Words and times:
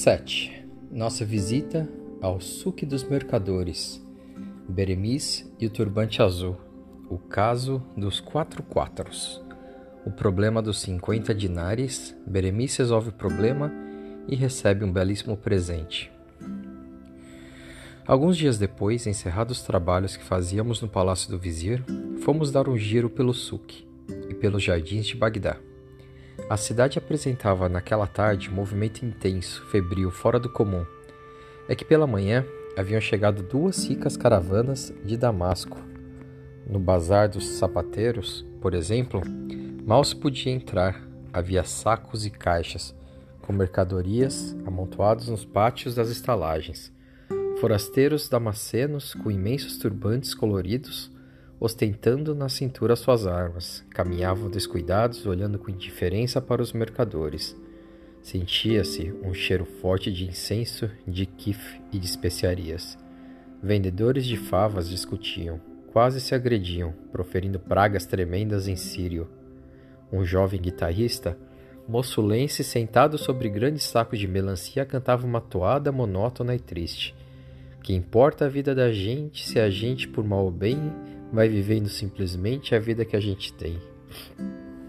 7. 0.00 0.66
Nossa 0.90 1.26
visita 1.26 1.86
ao 2.22 2.40
Suque 2.40 2.86
dos 2.86 3.04
Mercadores. 3.04 4.02
Beremis 4.66 5.46
e 5.60 5.66
o 5.66 5.70
Turbante 5.70 6.22
Azul. 6.22 6.56
O 7.10 7.18
caso 7.18 7.82
dos 7.94 8.18
quatro 8.18 8.62
quatros. 8.62 9.42
O 10.06 10.10
problema 10.10 10.62
dos 10.62 10.80
50 10.80 11.34
dinares. 11.34 12.16
Beremis 12.26 12.74
resolve 12.78 13.10
o 13.10 13.12
problema 13.12 13.70
e 14.26 14.34
recebe 14.34 14.86
um 14.86 14.90
belíssimo 14.90 15.36
presente. 15.36 16.10
Alguns 18.06 18.38
dias 18.38 18.56
depois, 18.56 19.06
encerrados 19.06 19.58
os 19.58 19.66
trabalhos 19.66 20.16
que 20.16 20.24
fazíamos 20.24 20.80
no 20.80 20.88
palácio 20.88 21.30
do 21.30 21.38
vizir, 21.38 21.84
fomos 22.22 22.50
dar 22.50 22.70
um 22.70 22.76
giro 22.78 23.10
pelo 23.10 23.34
Suque 23.34 23.86
e 24.30 24.34
pelos 24.34 24.62
jardins 24.62 25.06
de 25.06 25.14
Bagdá. 25.14 25.58
A 26.50 26.56
cidade 26.56 26.98
apresentava 26.98 27.68
naquela 27.68 28.08
tarde 28.08 28.50
um 28.50 28.54
movimento 28.54 29.04
intenso, 29.04 29.64
febril, 29.66 30.10
fora 30.10 30.36
do 30.36 30.50
comum. 30.50 30.84
É 31.68 31.76
que 31.76 31.84
pela 31.84 32.08
manhã 32.08 32.44
haviam 32.76 33.00
chegado 33.00 33.40
duas 33.40 33.86
ricas 33.86 34.16
caravanas 34.16 34.92
de 35.04 35.16
Damasco. 35.16 35.78
No 36.66 36.80
bazar 36.80 37.28
dos 37.28 37.46
sapateiros, 37.50 38.44
por 38.60 38.74
exemplo, 38.74 39.22
mal 39.86 40.02
se 40.02 40.16
podia 40.16 40.50
entrar, 40.52 41.00
havia 41.32 41.62
sacos 41.62 42.26
e 42.26 42.30
caixas 42.30 42.96
com 43.42 43.52
mercadorias 43.52 44.56
amontoados 44.66 45.28
nos 45.28 45.44
pátios 45.44 45.94
das 45.94 46.10
estalagens. 46.10 46.92
Forasteiros 47.60 48.28
damascenos 48.28 49.14
com 49.14 49.30
imensos 49.30 49.78
turbantes 49.78 50.34
coloridos 50.34 51.12
ostentando 51.60 52.34
na 52.34 52.48
cintura 52.48 52.96
suas 52.96 53.26
armas, 53.26 53.84
caminhavam 53.90 54.48
descuidados, 54.48 55.26
olhando 55.26 55.58
com 55.58 55.70
indiferença 55.70 56.40
para 56.40 56.62
os 56.62 56.72
mercadores. 56.72 57.54
Sentia-se 58.22 59.14
um 59.22 59.34
cheiro 59.34 59.66
forte 59.66 60.10
de 60.10 60.24
incenso, 60.24 60.90
de 61.06 61.26
quife 61.26 61.80
e 61.92 61.98
de 61.98 62.06
especiarias. 62.06 62.98
Vendedores 63.62 64.24
de 64.24 64.38
favas 64.38 64.88
discutiam, 64.88 65.60
quase 65.92 66.18
se 66.18 66.34
agrediam, 66.34 66.94
proferindo 67.12 67.60
pragas 67.60 68.06
tremendas 68.06 68.66
em 68.66 68.76
sírio. 68.76 69.28
Um 70.10 70.24
jovem 70.24 70.60
guitarrista, 70.60 71.36
moçulense, 71.86 72.64
sentado 72.64 73.18
sobre 73.18 73.50
grandes 73.50 73.84
sacos 73.84 74.18
de 74.18 74.26
melancia, 74.26 74.86
cantava 74.86 75.26
uma 75.26 75.42
toada 75.42 75.92
monótona 75.92 76.54
e 76.54 76.58
triste. 76.58 77.14
Que 77.82 77.94
importa 77.94 78.46
a 78.46 78.48
vida 78.48 78.74
da 78.74 78.90
gente 78.92 79.46
se 79.46 79.58
a 79.58 79.68
gente, 79.68 80.08
por 80.08 80.24
mal 80.24 80.44
ou 80.44 80.50
bem, 80.50 80.78
vai 81.32 81.48
vivendo 81.48 81.88
simplesmente 81.88 82.74
a 82.74 82.78
vida 82.78 83.04
que 83.04 83.16
a 83.16 83.20
gente 83.20 83.52
tem. 83.52 83.80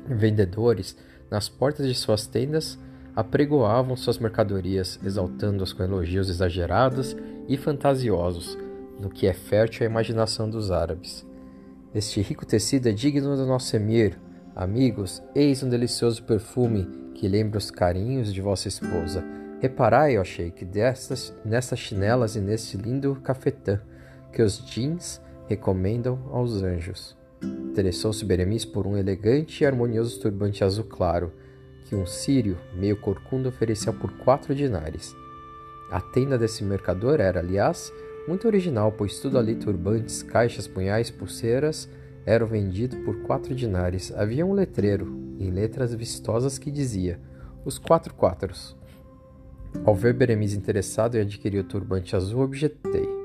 Vendedores, 0.07 0.97
nas 1.29 1.47
portas 1.47 1.87
de 1.87 1.95
suas 1.95 2.27
tendas, 2.27 2.77
apregoavam 3.15 3.95
suas 3.95 4.17
mercadorias, 4.17 4.99
exaltando-as 5.03 5.73
com 5.73 5.83
elogios 5.83 6.29
exagerados 6.29 7.15
e 7.47 7.57
fantasiosos, 7.57 8.57
no 8.99 9.09
que 9.09 9.27
é 9.27 9.33
fértil 9.33 9.85
a 9.85 9.89
imaginação 9.89 10.49
dos 10.49 10.71
árabes. 10.71 11.25
Este 11.93 12.21
rico 12.21 12.45
tecido 12.45 12.87
é 12.87 12.91
digno 12.91 13.35
do 13.35 13.45
nosso 13.45 13.75
emir. 13.75 14.17
Amigos, 14.55 15.21
eis 15.35 15.61
um 15.61 15.69
delicioso 15.69 16.23
perfume 16.23 16.87
que 17.15 17.27
lembra 17.27 17.57
os 17.57 17.69
carinhos 17.69 18.33
de 18.33 18.41
vossa 18.41 18.67
esposa. 18.67 19.23
Reparai, 19.59 20.17
ó 20.17 20.23
sheik, 20.23 20.65
destas, 20.65 21.33
chinelas 21.75 22.35
e 22.35 22.41
neste 22.41 22.77
lindo 22.77 23.15
cafetã, 23.21 23.79
que 24.31 24.41
os 24.41 24.65
jeans 24.65 25.21
recomendam 25.51 26.17
aos 26.31 26.63
anjos. 26.63 27.17
Interessou-se 27.43 28.23
Beremis 28.23 28.63
por 28.63 28.87
um 28.87 28.97
elegante 28.97 29.63
e 29.63 29.67
harmonioso 29.67 30.19
turbante 30.19 30.63
azul 30.63 30.85
claro, 30.85 31.33
que 31.85 31.95
um 31.95 32.05
sírio, 32.05 32.57
meio 32.73 32.95
corcunda, 32.95 33.49
oferecia 33.49 33.91
por 33.91 34.11
quatro 34.19 34.55
dinares. 34.55 35.13
A 35.91 35.99
tenda 35.99 36.37
desse 36.37 36.63
mercador 36.63 37.19
era, 37.19 37.39
aliás, 37.39 37.91
muito 38.27 38.47
original, 38.47 38.93
pois 38.93 39.19
tudo 39.19 39.37
ali 39.37 39.55
turbantes, 39.55 40.23
caixas, 40.23 40.67
punhais, 40.67 41.11
pulseiras 41.11 41.89
eram 42.25 42.47
vendidos 42.47 42.97
por 42.99 43.23
quatro 43.23 43.53
dinares. 43.53 44.13
Havia 44.15 44.45
um 44.45 44.53
letreiro, 44.53 45.35
em 45.37 45.49
letras 45.49 45.93
vistosas, 45.93 46.57
que 46.57 46.71
dizia: 46.71 47.19
Os 47.65 47.77
quatro 47.77 48.13
quatros. 48.13 48.77
Ao 49.83 49.95
ver 49.95 50.13
Beremis 50.13 50.53
interessado 50.53 51.15
em 51.15 51.21
adquirir 51.21 51.59
o 51.59 51.67
turbante 51.67 52.15
azul, 52.15 52.41
objetei. 52.41 53.20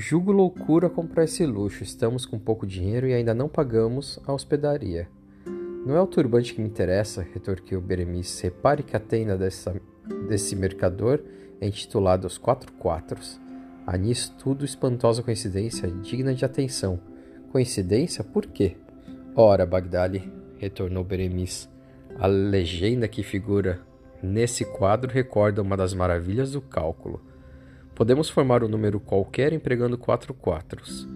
Julgo 0.00 0.30
loucura 0.30 0.88
comprar 0.88 1.24
esse 1.24 1.44
luxo. 1.44 1.82
Estamos 1.82 2.24
com 2.24 2.38
pouco 2.38 2.64
dinheiro 2.64 3.08
e 3.08 3.12
ainda 3.12 3.34
não 3.34 3.48
pagamos 3.48 4.20
a 4.24 4.32
hospedaria. 4.32 5.08
Não 5.84 5.96
é 5.96 6.00
o 6.00 6.06
turbante 6.06 6.54
que 6.54 6.60
me 6.60 6.68
interessa, 6.68 7.26
retorquiu 7.34 7.80
Beremice. 7.80 8.44
Repare 8.44 8.84
que 8.84 8.94
a 8.94 9.00
tenda 9.00 9.36
dessa, 9.36 9.74
desse 10.28 10.54
mercador 10.54 11.20
é 11.60 11.66
intitulada 11.66 12.28
Os 12.28 12.38
Quatro 12.38 12.72
Quatros. 12.74 13.40
Nisso 13.98 14.36
tudo 14.38 14.64
espantosa 14.64 15.20
coincidência, 15.20 15.88
digna 15.88 16.32
de 16.32 16.44
atenção. 16.44 17.00
Coincidência? 17.50 18.22
Por 18.22 18.46
quê? 18.46 18.76
Ora, 19.34 19.66
Bagdali, 19.66 20.32
retornou 20.58 21.02
Beremice. 21.02 21.68
A 22.20 22.28
legenda 22.28 23.08
que 23.08 23.24
figura 23.24 23.80
nesse 24.22 24.64
quadro 24.64 25.10
recorda 25.10 25.60
uma 25.60 25.76
das 25.76 25.92
maravilhas 25.92 26.52
do 26.52 26.60
cálculo. 26.60 27.20
Podemos 27.98 28.30
formar 28.30 28.62
um 28.62 28.68
número 28.68 29.00
qualquer 29.00 29.52
empregando 29.52 29.98
quatro 29.98 30.32
quatros. 30.32 31.08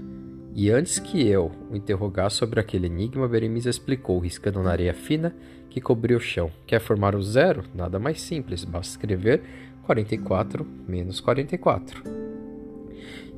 E 0.53 0.69
antes 0.69 0.99
que 0.99 1.25
eu 1.25 1.53
o 1.71 1.77
interrogasse 1.77 2.35
sobre 2.35 2.59
aquele 2.59 2.89
enigma, 2.89 3.29
Beremiz 3.29 3.67
explicou, 3.67 4.19
riscando 4.19 4.61
na 4.61 4.73
areia 4.73 4.93
fina 4.93 5.33
que 5.71 5.81
cobria 5.81 6.17
o 6.17 6.21
chão. 6.21 6.51
Quer 6.67 6.81
formar 6.81 7.15
o 7.15 7.23
zero? 7.23 7.63
Nada 7.73 8.01
mais 8.01 8.21
simples, 8.21 8.65
basta 8.65 8.95
escrever 8.95 9.45
44 9.85 10.67
menos 10.89 11.21
44. 11.21 12.03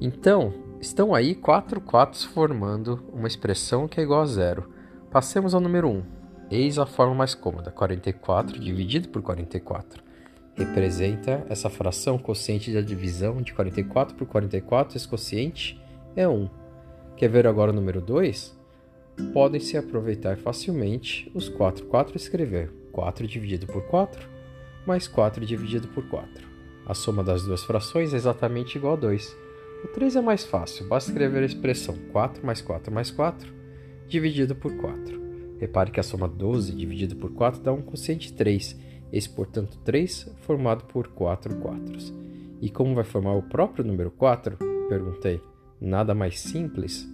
Então, 0.00 0.54
estão 0.80 1.14
aí 1.14 1.34
quatro 1.34 1.82
quatros 1.82 2.24
formando 2.24 3.04
uma 3.12 3.28
expressão 3.28 3.86
que 3.86 4.00
é 4.00 4.02
igual 4.02 4.22
a 4.22 4.26
zero. 4.26 4.70
Passemos 5.10 5.54
ao 5.54 5.60
número 5.60 5.90
1. 5.90 6.02
Eis 6.50 6.78
a 6.78 6.86
forma 6.86 7.14
mais 7.14 7.34
cômoda, 7.34 7.70
44 7.70 8.58
dividido 8.58 9.10
por 9.10 9.20
44 9.20 10.02
representa 10.54 11.44
essa 11.48 11.68
fração 11.68 12.18
quociente 12.18 12.72
da 12.72 12.80
divisão 12.80 13.42
de 13.42 13.52
44 13.52 14.14
por 14.14 14.26
44, 14.26 14.96
esse 14.96 15.08
quociente 15.08 15.80
é 16.14 16.26
1. 16.28 16.48
Quer 17.16 17.28
ver 17.28 17.46
agora 17.46 17.72
o 17.72 17.74
número 17.74 18.00
2? 18.00 18.56
Podem-se 19.32 19.76
aproveitar 19.76 20.36
facilmente 20.36 21.30
os 21.34 21.48
4 21.48 21.86
4 21.86 22.14
e 22.14 22.16
escrever 22.16 22.72
4 22.92 23.26
dividido 23.26 23.66
por 23.66 23.82
4 23.86 24.28
mais 24.86 25.08
4 25.08 25.44
dividido 25.44 25.88
por 25.88 26.06
4. 26.08 26.46
A 26.86 26.94
soma 26.94 27.24
das 27.24 27.42
duas 27.42 27.64
frações 27.64 28.12
é 28.12 28.16
exatamente 28.16 28.76
igual 28.76 28.94
a 28.94 28.96
2. 28.96 29.36
O 29.84 29.88
3 29.88 30.16
é 30.16 30.20
mais 30.20 30.44
fácil, 30.44 30.86
basta 30.88 31.10
escrever 31.10 31.42
a 31.42 31.46
expressão 31.46 31.96
4 32.12 32.44
mais 32.44 32.60
4 32.60 32.92
mais 32.92 33.10
4 33.10 33.52
dividido 34.06 34.54
por 34.54 34.76
4. 34.76 35.22
Repare 35.58 35.90
que 35.90 36.00
a 36.00 36.02
soma 36.02 36.28
12 36.28 36.72
dividido 36.72 37.16
por 37.16 37.32
4 37.32 37.62
dá 37.62 37.72
um 37.72 37.80
quociente 37.80 38.32
3, 38.32 38.76
esse, 39.14 39.30
portanto, 39.30 39.78
3 39.84 40.28
formado 40.40 40.86
por 40.86 41.06
4 41.06 41.54
quatros. 41.60 42.12
E 42.60 42.68
como 42.68 42.96
vai 42.96 43.04
formar 43.04 43.34
o 43.34 43.42
próprio 43.42 43.84
número 43.84 44.10
4? 44.10 44.56
Perguntei. 44.88 45.40
Nada 45.80 46.16
mais 46.16 46.40
simples, 46.40 47.08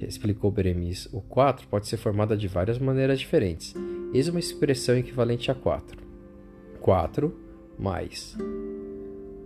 explicou 0.00 0.50
Beremis. 0.50 1.08
O 1.12 1.20
4 1.20 1.68
pode 1.68 1.86
ser 1.86 1.96
formado 1.96 2.36
de 2.36 2.48
várias 2.48 2.76
maneiras 2.80 3.20
diferentes. 3.20 3.72
Eis 4.12 4.26
uma 4.26 4.40
expressão 4.40 4.96
equivalente 4.96 5.48
a 5.48 5.54
4. 5.54 6.02
4 6.80 7.32
mais. 7.78 8.36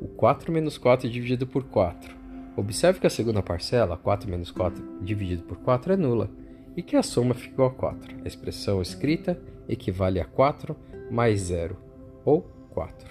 O 0.00 0.08
4 0.08 0.50
menos 0.50 0.78
4 0.78 1.10
dividido 1.10 1.46
por 1.46 1.64
4. 1.64 2.16
Observe 2.56 3.00
que 3.00 3.06
a 3.06 3.10
segunda 3.10 3.42
parcela, 3.42 3.98
4 3.98 4.30
menos 4.30 4.50
4 4.50 4.82
dividido 5.02 5.42
por 5.42 5.58
4, 5.58 5.92
é 5.92 5.96
nula 5.98 6.30
e 6.74 6.82
que 6.82 6.96
a 6.96 7.02
soma 7.02 7.34
ficou 7.34 7.66
a 7.66 7.70
4. 7.70 8.16
A 8.24 8.26
expressão 8.26 8.80
escrita 8.80 9.38
equivale 9.68 10.18
a 10.18 10.24
4 10.24 10.74
mais 11.10 11.42
0 11.42 11.87
ou 12.28 12.42
4. 12.70 13.08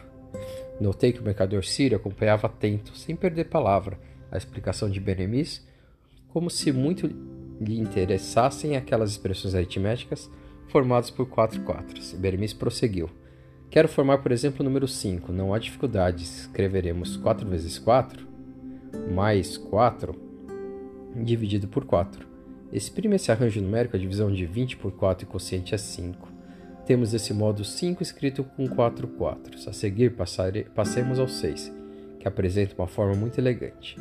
Notei 0.79 1.11
que 1.11 1.19
o 1.19 1.23
mercador 1.23 1.65
sírio 1.65 1.97
acompanhava 1.97 2.47
atento, 2.47 2.95
sem 2.95 3.15
perder 3.15 3.45
palavra, 3.45 3.99
a 4.31 4.37
explicação 4.37 4.89
de 4.89 4.99
Benemis, 4.99 5.65
como 6.29 6.49
se 6.49 6.71
muito 6.71 7.07
lhe 7.59 7.79
interessassem 7.79 8.77
aquelas 8.77 9.11
expressões 9.11 9.55
aritméticas 9.55 10.29
formadas 10.67 11.09
por 11.09 11.27
quatro 11.27 11.61
quatros. 11.63 12.13
Benemis 12.13 12.53
prosseguiu. 12.53 13.09
Quero 13.71 13.87
formar, 13.87 14.19
por 14.19 14.31
exemplo, 14.31 14.61
o 14.61 14.63
número 14.63 14.87
5. 14.87 15.31
Não 15.31 15.53
há 15.53 15.59
dificuldades. 15.59 16.41
Escreveremos 16.41 17.17
4 17.17 17.49
vezes 17.49 17.79
4 17.79 18.27
mais 19.11 19.57
4 19.57 20.15
dividido 21.15 21.67
por 21.67 21.85
4. 21.85 22.27
Exprime 22.71 23.15
esse 23.15 23.31
arranjo 23.31 23.61
numérico 23.61 23.95
a 23.95 23.99
divisão 23.99 24.31
de 24.31 24.45
20 24.45 24.77
por 24.77 24.91
4 24.91 25.25
e 25.25 25.27
quociente 25.27 25.73
é 25.73 25.77
5. 25.77 26.36
Temos 26.87 27.11
desse 27.11 27.33
modo 27.33 27.65
5 27.65 28.01
escrito 28.01 28.45
com 28.45 28.65
4 28.65 29.09
quatros. 29.09 29.67
A 29.67 29.73
seguir, 29.73 30.15
passare... 30.15 30.63
passemos 30.73 31.19
ao 31.19 31.27
6, 31.27 31.69
que 32.17 32.25
apresenta 32.25 32.75
uma 32.77 32.87
forma 32.87 33.13
muito 33.13 33.37
elegante. 33.37 33.97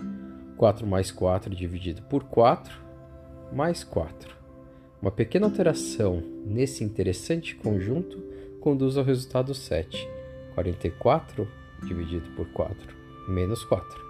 4 0.56 0.86
mais 0.86 1.10
4 1.10 1.52
dividido 1.52 2.02
por 2.02 2.22
4, 2.22 2.72
mais 3.52 3.82
4. 3.82 4.36
Uma 5.02 5.10
pequena 5.10 5.46
alteração 5.46 6.22
nesse 6.46 6.84
interessante 6.84 7.56
conjunto 7.56 8.22
conduz 8.60 8.96
ao 8.96 9.02
resultado 9.02 9.52
7. 9.52 10.08
44 10.54 11.48
dividido 11.82 12.30
por 12.36 12.46
4 12.52 12.94
menos 13.28 13.64
4. 13.64 14.00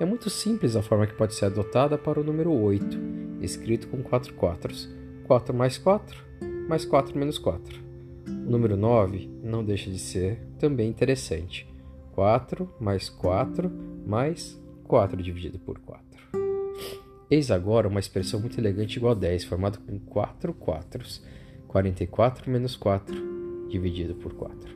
É 0.00 0.04
muito 0.04 0.28
simples 0.28 0.74
a 0.74 0.82
forma 0.82 1.06
que 1.06 1.14
pode 1.14 1.36
ser 1.36 1.44
adotada 1.44 1.96
para 1.96 2.18
o 2.18 2.24
número 2.24 2.50
8, 2.52 2.98
escrito 3.40 3.86
com 3.86 4.02
4 4.02 4.34
quatros. 4.34 4.92
4 5.22 5.54
mais 5.54 5.78
4, 5.78 6.20
mais 6.68 6.84
4 6.84 7.16
menos 7.16 7.38
4. 7.38 7.93
O 8.26 8.50
número 8.50 8.76
9 8.76 9.30
não 9.42 9.64
deixa 9.64 9.90
de 9.90 9.98
ser 9.98 10.40
também 10.58 10.88
interessante. 10.88 11.66
4 12.12 12.72
mais 12.80 13.08
4 13.08 13.70
mais 14.06 14.60
4 14.84 15.22
dividido 15.22 15.58
por 15.58 15.78
4. 15.78 16.04
Eis 17.30 17.50
agora 17.50 17.88
uma 17.88 18.00
expressão 18.00 18.38
muito 18.38 18.60
elegante 18.60 18.96
igual 18.96 19.12
a 19.12 19.16
10, 19.16 19.44
formada 19.44 19.78
com 19.78 19.98
4 19.98 20.52
quatros. 20.54 21.22
44 21.66 22.50
menos 22.50 22.76
4 22.76 23.68
dividido 23.68 24.14
por 24.14 24.34
4. 24.34 24.70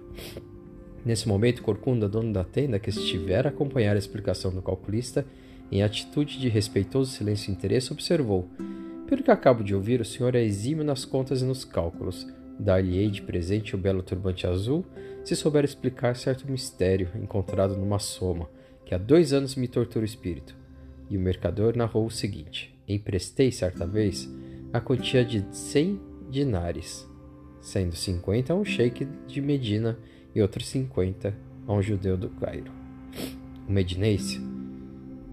Nesse 1.05 1.29
momento, 1.29 1.63
Corcunda, 1.63 2.09
dono 2.09 2.33
da 2.33 2.43
tenda, 2.43 2.79
que 2.79 2.91
estivera 2.91 3.49
a 3.49 3.53
acompanhar 3.53 3.95
a 3.95 3.99
explicação 3.99 4.51
do 4.51 4.61
calculista, 4.61 5.25
em 5.71 5.83
atitude 5.83 6.39
de 6.39 6.49
respeitoso 6.49 7.13
silêncio 7.13 7.51
e 7.51 7.55
interesse, 7.55 7.93
observou: 7.93 8.49
Pelo 9.07 9.23
que 9.23 9.31
acabo 9.31 9.63
de 9.63 9.75
ouvir, 9.75 10.01
o 10.01 10.05
senhor 10.05 10.35
é 10.35 10.43
exímio 10.43 10.85
nas 10.85 11.05
contas 11.05 11.41
e 11.41 11.45
nos 11.45 11.65
cálculos. 11.65 12.27
Dar-lhe-ei 12.59 13.11
de 13.11 13.23
presente 13.23 13.75
o 13.75 13.79
belo 13.79 14.03
turbante 14.03 14.47
azul, 14.47 14.85
se 15.25 15.37
souber 15.37 15.65
explicar 15.65 16.17
certo 16.17 16.51
mistério 16.51 17.09
encontrado 17.15 17.77
numa 17.77 17.99
soma, 17.99 18.49
que 18.85 18.95
há 18.95 18.99
dois 18.99 19.33
anos 19.33 19.55
me 19.55 19.69
tortura 19.69 20.03
o 20.03 20.07
espírito. 20.07 20.57
E 21.09 21.17
o 21.17 21.21
mercador 21.21 21.77
narrou 21.77 22.07
o 22.07 22.11
seguinte: 22.11 22.77
Emprestei 22.87 23.53
certa 23.53 23.87
vez 23.87 24.29
a 24.73 24.81
quantia 24.81 25.25
de 25.25 25.45
cem 25.55 26.01
dinares, 26.31 27.09
sendo 27.61 27.95
cinquenta 27.95 28.53
a 28.53 28.57
um 28.57 28.65
sheik 28.65 29.07
de 29.27 29.41
Medina 29.41 29.99
e 30.35 30.43
outros 30.43 30.67
cinquenta 30.67 31.35
a 31.67 31.73
um 31.73 31.83
judeu 31.83 32.17
do 32.17 32.29
Cairo. 32.31 32.73
O 33.69 33.73
medinense 33.73 34.41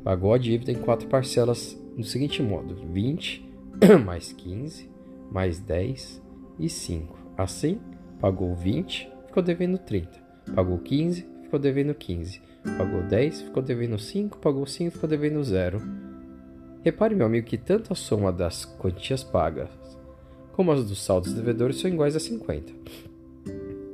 pagou 0.04 0.33
a 0.33 0.38
dívida 0.38 0.71
em 0.71 0.75
quatro 0.75 1.07
parcelas 1.07 1.80
do 1.98 2.04
seguinte 2.04 2.42
modo: 2.42 2.75
20 2.92 3.45
mais 4.06 4.31
15 4.31 4.89
mais 5.31 5.60
10 5.60 6.21
e 6.60 6.69
5. 6.69 7.18
Assim, 7.38 7.80
pagou 8.19 8.56
20, 8.56 9.10
ficou 9.28 9.44
devendo 9.44 9.78
30. 9.78 10.10
Pagou 10.56 10.78
15, 10.78 11.28
ficou 11.44 11.60
devendo 11.60 11.94
15. 11.94 12.42
Pagou 12.78 13.04
10, 13.04 13.42
ficou 13.44 13.62
devendo 13.62 14.00
5. 14.00 14.38
Pagou 14.38 14.66
5, 14.66 14.92
ficou 14.92 15.10
devendo 15.10 15.44
0. 15.44 15.81
Repare, 16.84 17.16
meu 17.16 17.25
amigo, 17.25 17.48
que 17.48 17.57
tanto 17.57 17.92
a 17.92 17.96
soma 17.96 18.31
das 18.31 18.63
quantias 18.63 19.24
pagas 19.24 19.69
como 20.56 20.72
as 20.72 20.86
dos 20.86 21.04
saldos 21.04 21.34
devedores 21.34 21.81
são 21.81 21.92
iguais 21.92 22.16
a 22.16 22.19
50. 22.19 22.72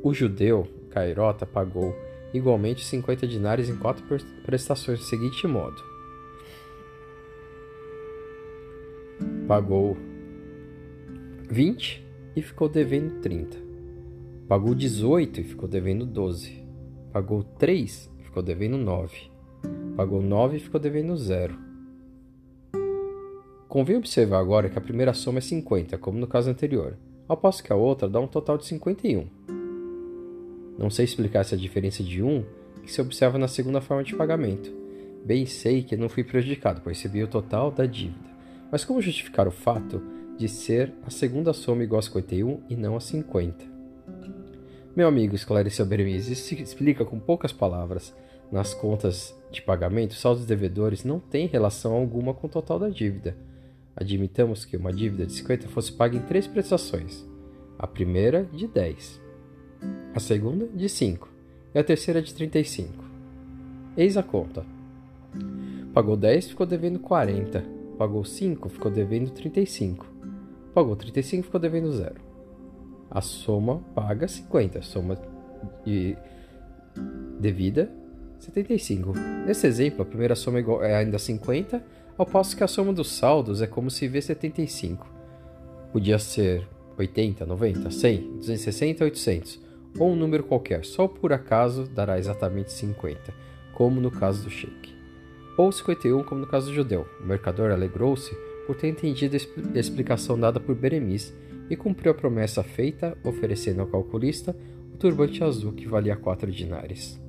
O 0.03 0.13
judeu, 0.13 0.67
Cairota, 0.91 1.45
pagou 1.45 1.95
igualmente 2.33 2.85
50 2.85 3.27
dinares 3.27 3.67
em 3.67 3.75
quatro 3.75 4.03
prestações 4.45 4.99
do 4.99 5.05
seguinte 5.05 5.47
modo: 5.47 5.81
pagou 9.47 9.97
20 11.49 12.00
e 12.35 12.41
ficou 12.41 12.69
devendo 12.69 13.19
30. 13.21 13.57
Pagou 14.47 14.75
18 14.75 15.41
e 15.41 15.43
ficou 15.43 15.67
devendo 15.67 16.05
12. 16.05 16.63
Pagou 17.11 17.43
3 17.43 18.09
e 18.19 18.23
ficou 18.23 18.43
devendo 18.43 18.77
9. 18.77 19.31
Pagou 19.95 20.21
9 20.21 20.57
e 20.57 20.59
ficou 20.59 20.79
devendo 20.79 21.15
0. 21.15 21.57
Convém 23.67 23.95
observar 23.95 24.39
agora 24.39 24.69
que 24.69 24.77
a 24.77 24.81
primeira 24.81 25.13
soma 25.13 25.37
é 25.37 25.41
50, 25.41 25.97
como 25.97 26.19
no 26.19 26.27
caso 26.27 26.49
anterior, 26.49 26.97
ao 27.27 27.37
passo 27.37 27.63
que 27.63 27.71
a 27.71 27.75
outra 27.75 28.09
dá 28.09 28.19
um 28.19 28.27
total 28.27 28.57
de 28.57 28.65
51. 28.65 29.27
Não 30.77 30.89
sei 30.89 31.05
explicar 31.05 31.39
essa 31.39 31.55
diferença 31.55 32.03
de 32.03 32.21
1 32.21 32.43
que 32.83 32.91
se 32.91 32.99
observa 32.99 33.37
na 33.37 33.47
segunda 33.47 33.79
forma 33.79 34.03
de 34.03 34.15
pagamento. 34.15 34.71
Bem 35.23 35.45
sei 35.45 35.83
que 35.83 35.95
não 35.95 36.09
fui 36.09 36.23
prejudicado, 36.23 36.81
pois 36.83 36.97
recebi 36.97 37.23
o 37.23 37.27
total 37.27 37.71
da 37.71 37.85
dívida. 37.85 38.29
Mas 38.71 38.83
como 38.83 39.01
justificar 39.01 39.47
o 39.47 39.51
fato 39.51 40.01
de 40.41 40.49
ser 40.49 40.91
a 41.05 41.11
segunda 41.11 41.53
soma 41.53 41.83
igual 41.83 41.99
a 41.99 42.01
51 42.01 42.61
e 42.67 42.75
não 42.75 42.95
a 42.95 42.99
50? 42.99 43.63
Meu 44.95 45.07
amigo, 45.07 45.35
esclareceu 45.35 45.85
Beremiz, 45.85 46.27
isso 46.27 46.47
se 46.47 46.59
explica 46.59 47.05
com 47.05 47.19
poucas 47.19 47.53
palavras. 47.53 48.11
Nas 48.51 48.73
contas 48.73 49.35
de 49.51 49.61
pagamento, 49.61 50.15
saldos 50.15 50.43
devedores 50.43 51.03
não 51.03 51.19
têm 51.19 51.45
relação 51.45 51.93
alguma 51.93 52.33
com 52.33 52.47
o 52.47 52.49
total 52.49 52.79
da 52.79 52.89
dívida. 52.89 53.37
Admitamos 53.95 54.65
que 54.65 54.75
uma 54.75 54.91
dívida 54.91 55.27
de 55.27 55.33
50 55.33 55.67
fosse 55.67 55.91
paga 55.91 56.17
em 56.17 56.21
três 56.21 56.47
prestações. 56.47 57.23
A 57.77 57.85
primeira 57.85 58.43
de 58.51 58.65
10, 58.65 59.21
a 60.15 60.19
segunda 60.19 60.65
de 60.65 60.89
5 60.89 61.29
e 61.75 61.77
a 61.77 61.83
terceira 61.83 62.19
de 62.19 62.33
35. 62.33 62.91
Eis 63.95 64.17
a 64.17 64.23
conta. 64.23 64.65
Pagou 65.93 66.17
10, 66.17 66.47
ficou 66.47 66.65
devendo 66.65 66.97
40. 66.97 67.63
Pagou 67.95 68.25
5, 68.25 68.69
ficou 68.69 68.89
devendo 68.89 69.29
35. 69.29 70.20
Pagou 70.73 70.95
35, 70.95 71.43
ficou 71.43 71.59
devendo 71.59 71.91
0. 71.91 72.15
A 73.09 73.21
soma 73.21 73.79
paga 73.93 74.27
50. 74.27 74.79
A 74.79 74.81
soma 74.81 75.17
de 75.85 76.15
devida 77.39 77.91
75. 78.39 79.13
Nesse 79.45 79.67
exemplo, 79.67 80.01
a 80.01 80.05
primeira 80.05 80.35
soma 80.35 80.59
é 80.83 80.95
ainda 80.95 81.19
50, 81.19 81.83
ao 82.17 82.25
passo 82.25 82.55
que 82.55 82.63
a 82.63 82.67
soma 82.67 82.93
dos 82.93 83.11
saldos 83.11 83.61
é 83.61 83.67
como 83.67 83.89
se 83.89 84.07
vê 84.07 84.21
75. 84.21 85.07
Podia 85.91 86.17
ser 86.17 86.67
80, 86.97 87.45
90, 87.45 87.91
100, 87.91 88.37
260, 88.37 89.03
800 89.03 89.71
ou 89.99 90.11
um 90.11 90.15
número 90.15 90.43
qualquer, 90.43 90.85
só 90.85 91.07
por 91.07 91.33
acaso 91.33 91.83
dará 91.83 92.17
exatamente 92.17 92.71
50, 92.71 93.33
como 93.73 93.99
no 93.99 94.09
caso 94.09 94.43
do 94.43 94.49
sheik. 94.49 94.95
Ou 95.57 95.71
51, 95.71 96.23
como 96.23 96.41
no 96.41 96.47
caso 96.47 96.67
do 96.67 96.73
judeu. 96.73 97.05
O 97.19 97.25
mercador 97.25 97.71
alegrou-se 97.71 98.33
por 98.65 98.75
ter 98.75 98.87
entendido 98.87 99.37
a 99.37 99.79
explicação 99.79 100.39
dada 100.39 100.59
por 100.59 100.75
Beremis 100.75 101.33
e 101.69 101.75
cumpriu 101.75 102.11
a 102.11 102.15
promessa 102.15 102.63
feita, 102.63 103.17
oferecendo 103.23 103.81
ao 103.81 103.87
calculista 103.87 104.55
o 104.93 104.97
turbante 104.97 105.43
azul 105.43 105.71
que 105.71 105.87
valia 105.87 106.15
4 106.15 106.51
dinares. 106.51 107.20